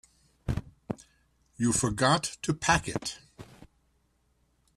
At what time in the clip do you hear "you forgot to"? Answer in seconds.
1.57-2.55